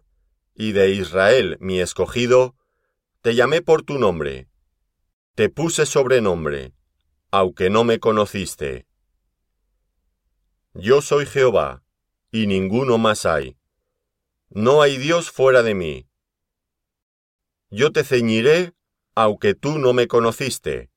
y 0.54 0.74
de 0.74 0.90
Israel 0.90 1.56
mi 1.62 1.80
escogido, 1.80 2.54
te 3.22 3.34
llamé 3.34 3.62
por 3.62 3.84
tu 3.84 3.98
nombre, 3.98 4.50
te 5.36 5.48
puse 5.48 5.86
sobrenombre, 5.86 6.74
aunque 7.32 7.70
no 7.70 7.86
me 7.86 8.00
conociste. 8.00 8.88
Yo 10.74 11.02
soy 11.02 11.26
Jehová, 11.26 11.84
y 12.32 12.48
ninguno 12.48 12.98
más 12.98 13.26
hay. 13.26 13.58
No 14.50 14.82
hay 14.82 14.98
Dios 14.98 15.30
fuera 15.30 15.64
de 15.64 15.76
mí. 15.76 16.08
Yo 17.70 17.92
te 17.92 18.04
ceñiré, 18.04 18.74
aunque 19.14 19.54
tú 19.54 19.80
no 19.80 19.94
me 19.94 20.08
conociste 20.08 20.92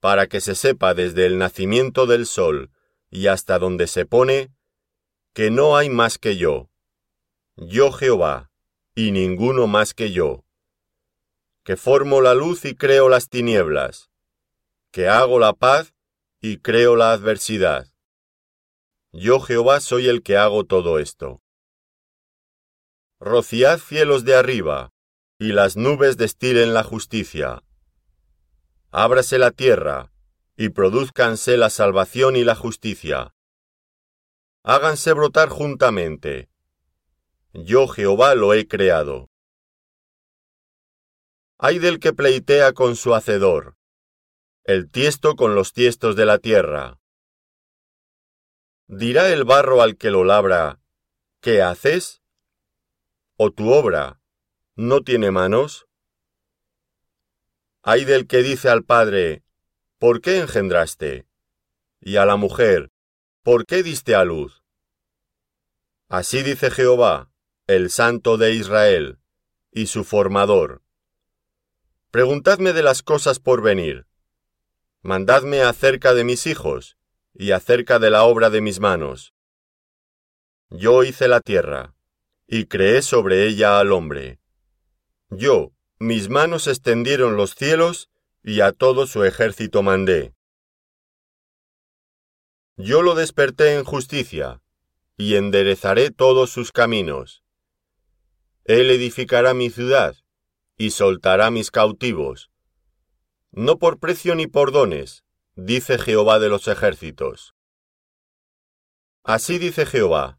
para 0.00 0.26
que 0.28 0.40
se 0.40 0.54
sepa 0.54 0.94
desde 0.94 1.26
el 1.26 1.38
nacimiento 1.38 2.06
del 2.06 2.26
sol 2.26 2.70
y 3.10 3.26
hasta 3.26 3.58
donde 3.58 3.86
se 3.86 4.06
pone, 4.06 4.52
que 5.32 5.50
no 5.50 5.76
hay 5.76 5.90
más 5.90 6.18
que 6.18 6.36
yo, 6.36 6.70
yo 7.56 7.90
Jehová, 7.92 8.50
y 8.94 9.10
ninguno 9.10 9.66
más 9.66 9.94
que 9.94 10.12
yo, 10.12 10.44
que 11.64 11.76
formo 11.76 12.20
la 12.20 12.34
luz 12.34 12.64
y 12.64 12.74
creo 12.74 13.08
las 13.08 13.28
tinieblas, 13.28 14.10
que 14.90 15.08
hago 15.08 15.38
la 15.38 15.52
paz 15.52 15.94
y 16.40 16.58
creo 16.58 16.96
la 16.96 17.12
adversidad. 17.12 17.88
Yo 19.12 19.40
Jehová 19.40 19.80
soy 19.80 20.08
el 20.08 20.22
que 20.22 20.36
hago 20.36 20.64
todo 20.64 20.98
esto. 20.98 21.42
Rociad 23.20 23.78
cielos 23.78 24.24
de 24.24 24.36
arriba, 24.36 24.92
y 25.38 25.52
las 25.52 25.76
nubes 25.76 26.16
destilen 26.16 26.74
la 26.74 26.84
justicia 26.84 27.62
ábrase 28.90 29.38
la 29.38 29.50
tierra, 29.50 30.10
y 30.56 30.70
produzcanse 30.70 31.56
la 31.56 31.70
salvación 31.70 32.36
y 32.36 32.44
la 32.44 32.54
justicia. 32.54 33.34
Háganse 34.62 35.12
brotar 35.12 35.48
juntamente. 35.50 36.48
Yo 37.52 37.86
Jehová 37.86 38.34
lo 38.34 38.54
he 38.54 38.66
creado. 38.66 39.30
Hay 41.58 41.78
del 41.78 42.00
que 42.00 42.12
pleitea 42.12 42.72
con 42.72 42.96
su 42.96 43.14
hacedor, 43.14 43.76
el 44.64 44.90
tiesto 44.90 45.36
con 45.36 45.54
los 45.54 45.72
tiestos 45.72 46.16
de 46.16 46.26
la 46.26 46.38
tierra. 46.38 46.98
¿Dirá 48.90 49.30
el 49.30 49.44
barro 49.44 49.82
al 49.82 49.98
que 49.98 50.10
lo 50.10 50.24
labra, 50.24 50.80
¿qué 51.42 51.60
haces? 51.60 52.22
¿O 53.36 53.50
tu 53.50 53.70
obra 53.70 54.18
no 54.76 55.02
tiene 55.02 55.30
manos? 55.30 55.86
Hay 57.82 58.06
del 58.06 58.26
que 58.26 58.38
dice 58.42 58.70
al 58.70 58.84
Padre, 58.84 59.44
¿por 59.98 60.22
qué 60.22 60.38
engendraste? 60.38 61.26
Y 62.00 62.16
a 62.16 62.24
la 62.24 62.36
mujer, 62.36 62.90
¿por 63.42 63.66
qué 63.66 63.82
diste 63.82 64.14
a 64.14 64.24
luz? 64.24 64.64
Así 66.08 66.42
dice 66.42 66.70
Jehová, 66.70 67.30
el 67.66 67.90
Santo 67.90 68.38
de 68.38 68.54
Israel, 68.54 69.18
y 69.70 69.88
su 69.88 70.02
formador. 70.02 70.82
Preguntadme 72.10 72.72
de 72.72 72.82
las 72.82 73.02
cosas 73.02 73.38
por 73.38 73.60
venir. 73.60 74.06
Mandadme 75.02 75.60
acerca 75.60 76.14
de 76.14 76.24
mis 76.24 76.46
hijos, 76.46 76.97
y 77.40 77.52
acerca 77.52 78.00
de 78.00 78.10
la 78.10 78.24
obra 78.24 78.50
de 78.50 78.60
mis 78.60 78.80
manos. 78.80 79.32
Yo 80.70 81.04
hice 81.04 81.28
la 81.28 81.40
tierra, 81.40 81.94
y 82.48 82.66
creé 82.66 83.00
sobre 83.00 83.46
ella 83.46 83.78
al 83.78 83.92
hombre. 83.92 84.40
Yo, 85.30 85.70
mis 86.00 86.28
manos 86.28 86.66
extendieron 86.66 87.36
los 87.36 87.54
cielos, 87.54 88.10
y 88.42 88.60
a 88.60 88.72
todo 88.72 89.06
su 89.06 89.22
ejército 89.22 89.84
mandé. 89.84 90.34
Yo 92.76 93.02
lo 93.02 93.14
desperté 93.14 93.76
en 93.76 93.84
justicia, 93.84 94.60
y 95.16 95.36
enderezaré 95.36 96.10
todos 96.10 96.50
sus 96.50 96.72
caminos. 96.72 97.44
Él 98.64 98.90
edificará 98.90 99.54
mi 99.54 99.70
ciudad, 99.70 100.16
y 100.76 100.90
soltará 100.90 101.52
mis 101.52 101.70
cautivos. 101.70 102.50
No 103.52 103.78
por 103.78 104.00
precio 104.00 104.34
ni 104.34 104.48
por 104.48 104.72
dones, 104.72 105.22
dice 105.58 105.98
Jehová 105.98 106.38
de 106.38 106.48
los 106.48 106.68
ejércitos. 106.68 107.56
Así 109.24 109.58
dice 109.58 109.86
Jehová. 109.86 110.38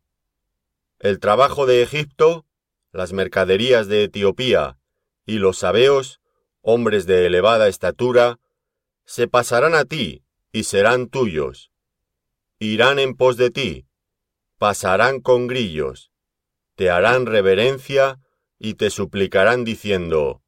El 0.97 1.19
trabajo 1.19 1.65
de 1.65 1.81
Egipto, 1.81 2.45
las 2.93 3.11
mercaderías 3.11 3.89
de 3.89 4.05
Etiopía 4.05 4.77
y 5.25 5.39
los 5.39 5.57
sabeos, 5.57 6.21
hombres 6.61 7.05
de 7.05 7.25
elevada 7.25 7.67
estatura, 7.67 8.39
se 9.03 9.27
pasarán 9.27 9.75
a 9.75 9.83
ti 9.83 10.23
y 10.53 10.63
serán 10.63 11.09
tuyos. 11.09 11.69
Irán 12.57 12.97
en 12.97 13.13
pos 13.13 13.35
de 13.35 13.51
ti, 13.51 13.87
pasarán 14.57 15.19
con 15.19 15.47
grillos, 15.47 16.11
te 16.75 16.89
harán 16.89 17.25
reverencia 17.25 18.21
y 18.57 18.75
te 18.75 18.89
suplicarán 18.89 19.65
diciendo, 19.65 20.41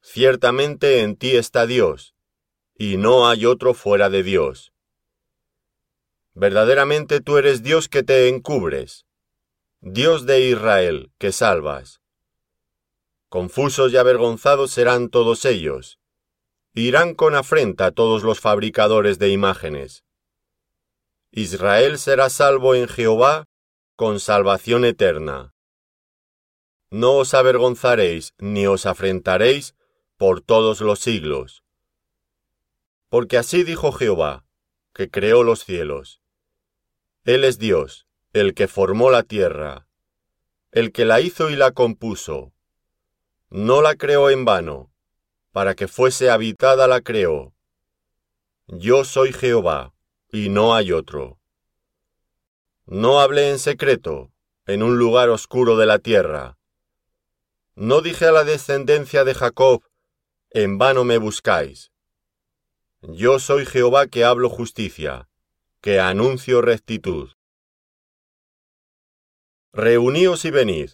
Ciertamente 0.00 1.02
en 1.02 1.14
ti 1.14 1.36
está 1.36 1.64
Dios, 1.66 2.16
y 2.78 2.96
no 2.96 3.28
hay 3.28 3.44
otro 3.44 3.74
fuera 3.74 4.08
de 4.08 4.22
Dios. 4.22 4.72
Verdaderamente 6.32 7.20
tú 7.20 7.36
eres 7.36 7.64
Dios 7.64 7.88
que 7.88 8.04
te 8.04 8.28
encubres, 8.28 9.04
Dios 9.80 10.24
de 10.26 10.40
Israel 10.40 11.10
que 11.18 11.32
salvas. 11.32 12.00
Confusos 13.28 13.92
y 13.92 13.96
avergonzados 13.96 14.70
serán 14.70 15.08
todos 15.08 15.44
ellos, 15.44 15.98
irán 16.72 17.14
con 17.14 17.34
afrenta 17.34 17.90
todos 17.90 18.22
los 18.22 18.38
fabricadores 18.38 19.18
de 19.18 19.30
imágenes. 19.30 20.04
Israel 21.32 21.98
será 21.98 22.30
salvo 22.30 22.76
en 22.76 22.86
Jehová 22.86 23.44
con 23.96 24.20
salvación 24.20 24.84
eterna. 24.84 25.52
No 26.90 27.16
os 27.16 27.34
avergonzaréis 27.34 28.34
ni 28.38 28.68
os 28.68 28.86
afrentaréis 28.86 29.74
por 30.16 30.40
todos 30.40 30.80
los 30.80 31.00
siglos. 31.00 31.64
Porque 33.08 33.38
así 33.38 33.62
dijo 33.62 33.92
Jehová, 33.92 34.44
que 34.92 35.10
creó 35.10 35.42
los 35.42 35.64
cielos. 35.64 36.20
Él 37.24 37.44
es 37.44 37.58
Dios, 37.58 38.06
el 38.32 38.54
que 38.54 38.68
formó 38.68 39.10
la 39.10 39.22
tierra, 39.22 39.88
el 40.72 40.92
que 40.92 41.04
la 41.04 41.20
hizo 41.20 41.50
y 41.50 41.56
la 41.56 41.72
compuso. 41.72 42.52
No 43.48 43.80
la 43.80 43.96
creó 43.96 44.28
en 44.28 44.44
vano, 44.44 44.92
para 45.52 45.74
que 45.74 45.88
fuese 45.88 46.30
habitada 46.30 46.86
la 46.86 47.00
creó. 47.00 47.54
Yo 48.66 49.04
soy 49.04 49.32
Jehová, 49.32 49.94
y 50.30 50.50
no 50.50 50.74
hay 50.74 50.92
otro. 50.92 51.40
No 52.84 53.20
hablé 53.20 53.50
en 53.50 53.58
secreto, 53.58 54.30
en 54.66 54.82
un 54.82 54.98
lugar 54.98 55.30
oscuro 55.30 55.76
de 55.76 55.86
la 55.86 55.98
tierra. 55.98 56.58
No 57.74 58.02
dije 58.02 58.26
a 58.26 58.32
la 58.32 58.44
descendencia 58.44 59.24
de 59.24 59.34
Jacob, 59.34 59.82
en 60.50 60.76
vano 60.76 61.04
me 61.04 61.16
buscáis. 61.16 61.92
Yo 63.02 63.38
soy 63.38 63.64
Jehová 63.64 64.08
que 64.08 64.24
hablo 64.24 64.50
justicia, 64.50 65.28
que 65.80 66.00
anuncio 66.00 66.62
rectitud. 66.62 67.30
Reuníos 69.72 70.44
y 70.44 70.50
venid, 70.50 70.90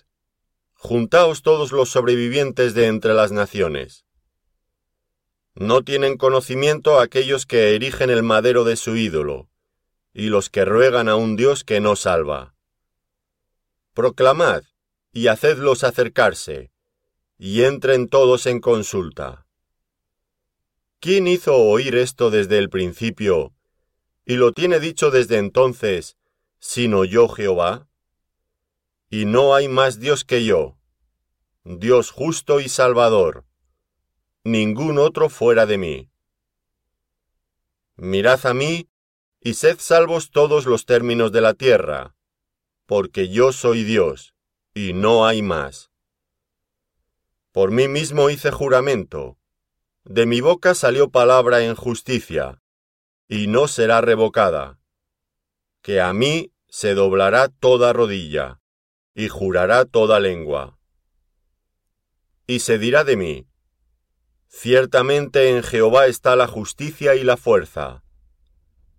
juntaos 0.75 1.41
todos 1.41 1.73
los 1.73 1.89
sobrevivientes 1.89 2.75
de 2.75 2.89
entre 2.89 3.15
las 3.15 3.33
naciones. 3.33 4.05
No 5.55 5.83
tienen 5.83 6.19
conocimiento 6.19 7.01
aquellos 7.01 7.47
que 7.47 7.75
erigen 7.75 8.11
el 8.11 8.23
madero 8.23 8.65
de 8.65 8.77
su 8.77 8.97
ídolo, 8.97 9.49
y 10.13 10.29
los 10.29 10.51
que 10.51 10.67
ruegan 10.67 11.09
a 11.09 11.17
un 11.17 11.37
Dios 11.37 11.65
que 11.65 11.81
no 11.81 11.97
salva. 11.97 12.55
Proclamad, 13.95 14.65
y 15.11 15.29
hacedlos 15.29 15.85
acercarse, 15.85 16.71
y 17.39 17.63
entren 17.63 18.09
todos 18.09 18.45
en 18.45 18.61
consulta. 18.61 19.44
¿Quién 21.05 21.27
hizo 21.27 21.55
oír 21.55 21.97
esto 21.97 22.31
desde 22.31 22.57
el 22.57 22.71
principio, 22.71 23.53
y 24.25 24.37
lo 24.37 24.53
tiene 24.53 24.81
dicho 24.81 25.11
desde 25.11 25.37
entonces, 25.37 26.17
sino 26.59 27.05
yo 27.05 27.29
Jehová? 27.29 27.87
Y 29.11 29.27
no 29.27 29.55
hay 29.55 29.69
más 29.69 30.01
Dios 30.01 30.25
que 30.25 30.47
yo, 30.47 30.79
Dios 31.63 32.11
justo 32.11 32.59
y 32.59 32.71
salvador, 32.71 33.45
ningún 34.45 34.97
otro 34.97 35.29
fuera 35.29 35.67
de 35.67 35.77
mí. 35.77 36.11
Mirad 37.97 38.47
a 38.47 38.55
mí, 38.55 38.89
y 39.41 39.53
sed 39.53 39.77
salvos 39.81 40.31
todos 40.31 40.65
los 40.65 40.87
términos 40.87 41.33
de 41.33 41.43
la 41.43 41.53
tierra, 41.53 42.17
porque 42.87 43.29
yo 43.29 43.53
soy 43.53 43.85
Dios, 43.85 44.35
y 44.73 44.95
no 44.95 45.27
hay 45.27 45.43
más. 45.43 45.91
Por 47.53 47.73
mí 47.73 47.89
mismo 47.89 48.31
hice 48.31 48.51
juramento, 48.51 49.37
de 50.05 50.27
mi 50.27 50.41
boca 50.41 50.75
salió 50.75 51.11
palabra 51.11 51.65
en 51.65 51.75
justicia, 51.75 52.63
y 53.27 53.47
no 53.47 53.69
será 53.69 54.03
revocada, 54.03 54.79
que 55.81 56.01
a 56.01 56.13
mí 56.13 56.53
se 56.69 56.95
doblará 56.95 57.49
toda 57.49 57.93
rodilla, 57.93 58.61
y 59.15 59.29
jurará 59.29 59.87
toda 59.87 60.21
lengua. 60.21 60.79
Y 62.47 62.59
se 62.59 62.79
dirá 62.79 63.05
de 63.05 63.17
mí, 63.17 63.49
ciertamente 64.49 65.49
en 65.49 65.63
Jehová 65.63 66.07
está 66.07 66.37
la 66.37 66.49
justicia 66.49 67.15
y 67.15 67.25
la 67.25 67.39
fuerza. 67.39 68.05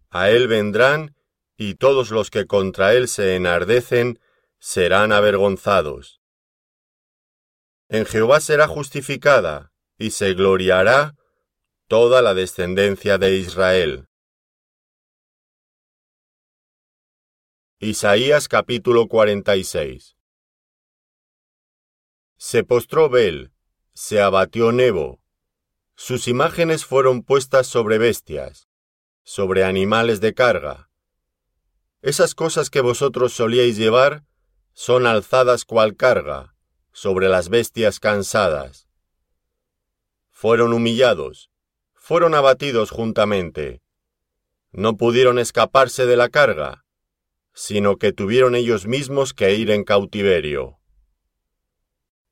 A 0.10 0.32
él 0.32 0.48
vendrán, 0.48 1.16
y 1.56 1.76
todos 1.76 2.10
los 2.10 2.32
que 2.32 2.48
contra 2.48 2.94
él 2.94 3.08
se 3.08 3.36
enardecen 3.36 4.20
serán 4.58 5.12
avergonzados. 5.12 6.20
En 7.90 8.06
Jehová 8.06 8.40
será 8.40 8.68
justificada, 8.68 9.72
y 9.98 10.12
se 10.12 10.34
gloriará 10.34 11.16
toda 11.88 12.22
la 12.22 12.34
descendencia 12.34 13.18
de 13.18 13.38
Israel. 13.38 14.08
Isaías 17.80 18.48
capítulo 18.48 19.08
46 19.08 20.18
Se 22.38 22.64
postró 22.64 23.10
Bel, 23.10 23.54
se 23.94 24.22
abatió 24.22 24.72
Nebo, 24.72 25.22
sus 25.96 26.28
imágenes 26.28 26.84
fueron 26.84 27.24
puestas 27.24 27.68
sobre 27.68 27.98
bestias, 27.98 28.68
sobre 29.24 29.64
animales 29.64 30.20
de 30.20 30.34
carga. 30.34 30.90
Esas 32.02 32.36
cosas 32.36 32.70
que 32.70 32.82
vosotros 32.82 33.34
solíais 33.34 33.78
llevar 33.78 34.26
son 34.74 35.08
alzadas 35.08 35.64
cual 35.64 35.96
carga, 35.96 36.54
sobre 36.92 37.30
las 37.30 37.48
bestias 37.50 38.00
cansadas 38.00 38.85
fueron 40.36 40.74
humillados, 40.74 41.50
fueron 41.94 42.36
abatidos 42.36 42.92
juntamente. 42.92 43.82
No 44.74 44.98
pudieron 44.98 45.40
escaparse 45.40 46.06
de 46.06 46.18
la 46.18 46.28
carga, 46.28 46.84
sino 47.54 47.96
que 47.96 48.12
tuvieron 48.12 48.54
ellos 48.54 48.86
mismos 48.86 49.34
que 49.34 49.56
ir 49.56 49.72
en 49.72 49.86
cautiverio. 49.86 50.78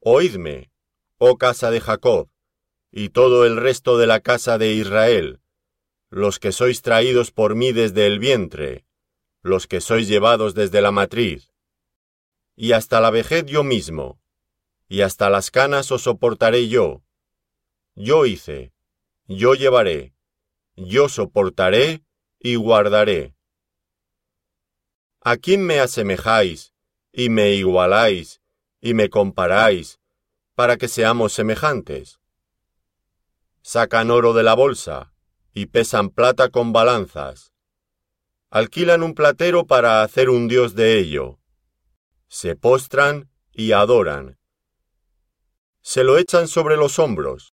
Oídme, 0.01 0.69
oh 1.17 1.37
casa 1.37 1.71
de 1.71 1.79
Jacob, 1.79 2.29
y 2.91 3.07
todo 3.07 3.45
el 3.45 3.55
resto 3.55 3.97
de 3.97 4.05
la 4.05 4.19
casa 4.19 4.57
de 4.57 4.73
Israel, 4.73 5.39
los 6.09 6.39
que 6.39 6.51
sois 6.51 6.81
traídos 6.81 7.31
por 7.31 7.55
mí 7.55 7.71
desde 7.71 8.05
el 8.05 8.19
vientre, 8.19 8.85
los 9.41 9.65
que 9.65 9.79
sois 9.79 10.09
llevados 10.09 10.53
desde 10.55 10.81
la 10.81 10.91
matriz. 10.91 11.53
Y 12.57 12.73
hasta 12.73 12.99
la 12.99 13.11
vejez 13.11 13.45
yo 13.45 13.63
mismo, 13.63 14.19
y 14.89 15.01
hasta 15.01 15.29
las 15.29 15.51
canas 15.51 15.89
os 15.89 16.01
soportaré 16.01 16.67
yo, 16.67 17.01
yo 17.95 18.25
hice, 18.25 18.73
yo 19.27 19.53
llevaré, 19.53 20.13
yo 20.75 21.09
soportaré 21.09 22.03
y 22.39 22.55
guardaré. 22.55 23.35
¿A 25.21 25.37
quién 25.37 25.65
me 25.65 25.79
asemejáis, 25.79 26.73
y 27.11 27.29
me 27.29 27.51
igualáis, 27.51 28.41
y 28.81 28.93
me 28.93 29.09
comparáis, 29.09 29.99
para 30.55 30.77
que 30.77 30.87
seamos 30.87 31.33
semejantes? 31.33 32.19
Sacan 33.61 34.11
oro 34.11 34.33
de 34.33 34.43
la 34.43 34.55
bolsa, 34.55 35.13
y 35.53 35.67
pesan 35.67 36.09
plata 36.09 36.49
con 36.49 36.73
balanzas. 36.73 37.53
Alquilan 38.49 39.03
un 39.03 39.13
platero 39.13 39.65
para 39.65 40.03
hacer 40.03 40.29
un 40.29 40.47
dios 40.47 40.75
de 40.75 40.99
ello. 40.99 41.39
Se 42.27 42.55
postran 42.55 43.29
y 43.51 43.71
adoran. 43.71 44.37
Se 45.81 46.03
lo 46.03 46.17
echan 46.17 46.47
sobre 46.47 46.75
los 46.75 46.99
hombros, 46.99 47.52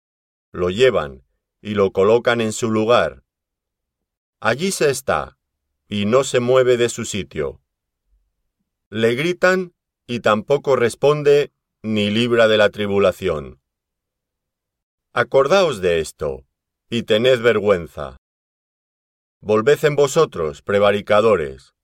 lo 0.52 0.70
llevan 0.70 1.24
y 1.60 1.74
lo 1.74 1.92
colocan 1.92 2.40
en 2.40 2.52
su 2.52 2.70
lugar. 2.70 3.22
Allí 4.40 4.70
se 4.70 4.90
está, 4.90 5.38
y 5.88 6.06
no 6.06 6.24
se 6.24 6.40
mueve 6.40 6.76
de 6.76 6.88
su 6.88 7.04
sitio. 7.04 7.60
Le 8.88 9.14
gritan 9.14 9.74
y 10.06 10.20
tampoco 10.20 10.76
responde 10.76 11.52
ni 11.82 12.10
libra 12.10 12.48
de 12.48 12.56
la 12.56 12.70
tribulación. 12.70 13.60
Acordaos 15.12 15.80
de 15.80 16.00
esto, 16.00 16.46
y 16.88 17.02
tened 17.02 17.40
vergüenza. 17.40 18.16
Volved 19.40 19.84
en 19.84 19.96
vosotros, 19.96 20.62
prevaricadores. 20.62 21.74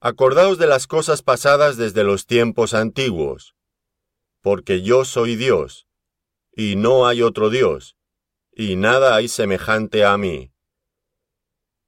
Acordaos 0.00 0.58
de 0.58 0.66
las 0.66 0.86
cosas 0.86 1.22
pasadas 1.22 1.76
desde 1.76 2.04
los 2.04 2.26
tiempos 2.26 2.72
antiguos, 2.74 3.56
porque 4.42 4.82
yo 4.82 5.04
soy 5.04 5.34
Dios, 5.34 5.87
y 6.60 6.74
no 6.74 7.06
hay 7.06 7.22
otro 7.22 7.50
Dios, 7.50 7.96
y 8.50 8.74
nada 8.74 9.14
hay 9.14 9.28
semejante 9.28 10.04
a 10.04 10.18
mí. 10.18 10.50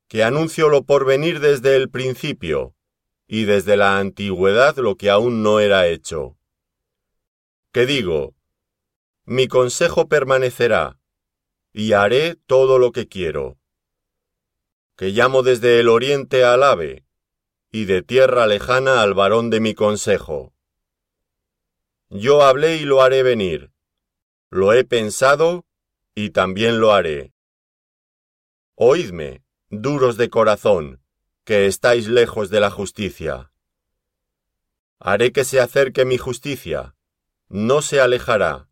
Que 0.06 0.22
anuncio 0.22 0.68
lo 0.68 0.84
por 0.84 1.04
venir 1.04 1.40
desde 1.40 1.74
el 1.74 1.90
principio, 1.90 2.76
y 3.26 3.46
desde 3.46 3.76
la 3.76 3.98
antigüedad 3.98 4.76
lo 4.76 4.94
que 4.94 5.10
aún 5.10 5.42
no 5.42 5.58
era 5.58 5.88
hecho. 5.88 6.38
Que 7.72 7.84
digo, 7.84 8.36
mi 9.24 9.48
consejo 9.48 10.06
permanecerá, 10.06 11.00
y 11.72 11.92
haré 11.92 12.36
todo 12.36 12.78
lo 12.78 12.92
que 12.92 13.08
quiero. 13.08 13.58
Que 14.94 15.08
llamo 15.08 15.42
desde 15.42 15.80
el 15.80 15.88
oriente 15.88 16.44
al 16.44 16.62
ave, 16.62 17.04
y 17.72 17.86
de 17.86 18.02
tierra 18.02 18.46
lejana 18.46 19.02
al 19.02 19.14
varón 19.14 19.50
de 19.50 19.58
mi 19.58 19.74
consejo. 19.74 20.54
Yo 22.08 22.44
hablé 22.44 22.76
y 22.76 22.84
lo 22.84 23.02
haré 23.02 23.24
venir. 23.24 23.72
Lo 24.50 24.72
he 24.72 24.84
pensado 24.84 25.64
y 26.14 26.30
también 26.30 26.80
lo 26.80 26.92
haré. 26.92 27.32
Oídme, 28.74 29.44
duros 29.68 30.16
de 30.16 30.28
corazón, 30.28 31.00
que 31.44 31.66
estáis 31.66 32.08
lejos 32.08 32.50
de 32.50 32.58
la 32.58 32.70
justicia. 32.70 33.52
Haré 34.98 35.32
que 35.32 35.44
se 35.44 35.60
acerque 35.60 36.04
mi 36.04 36.18
justicia, 36.18 36.96
no 37.48 37.80
se 37.80 38.00
alejará, 38.00 38.68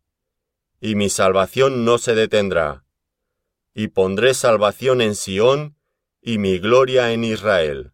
y 0.81 0.95
mi 0.95 1.09
salvación 1.09 1.85
no 1.85 1.97
se 1.97 2.13
detendrá, 2.13 2.83
y 3.73 3.87
pondré 3.87 4.33
salvación 4.33 4.99
en 4.99 5.15
Sión 5.15 5.77
y 6.21 6.39
mi 6.39 6.59
gloria 6.59 7.13
en 7.13 7.23
Israel. 7.23 7.93